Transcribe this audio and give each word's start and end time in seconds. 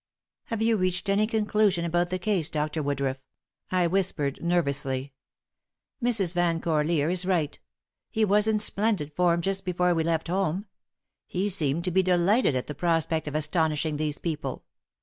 "Have 0.45 0.63
you 0.63 0.77
reached 0.77 1.09
any 1.09 1.27
conclusion 1.27 1.85
about 1.85 2.09
the 2.09 2.17
case, 2.17 2.49
Dr. 2.49 2.81
Woodruff?" 2.81 3.19
I 3.71 3.85
whispered, 3.85 4.41
nervously. 4.43 5.13
"Mrs. 6.03 6.33
Van 6.33 6.59
Corlear 6.59 7.11
is 7.11 7.23
right. 7.23 7.59
He 8.09 8.25
was 8.25 8.47
in 8.47 8.57
splendid 8.57 9.13
form 9.15 9.41
just 9.41 9.63
before 9.63 9.93
we 9.93 10.03
left 10.03 10.27
home. 10.27 10.65
He 11.27 11.49
seemed 11.49 11.83
to 11.85 11.91
be 11.91 12.01
delighted 12.01 12.55
at 12.55 12.65
the 12.65 12.73
prospect 12.73 13.27
of 13.27 13.35
astonishing 13.35 13.97
these 13.97 14.17
people. 14.17 14.63